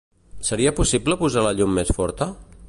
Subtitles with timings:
[0.47, 2.31] Seria possible posar la llum més forta?